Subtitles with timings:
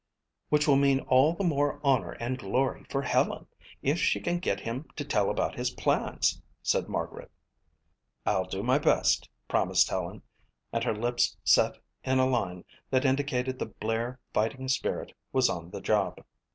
[0.49, 3.45] "Which will mean all the more honor and glory for Helen
[3.83, 7.29] if she can get him to tell about his plans," said Margaret.
[8.25, 10.23] "I'll do my best," promised Helen
[10.73, 15.69] and her lips set in a line that indicated the Blair fighting spirit was on
[15.69, 16.15] the job.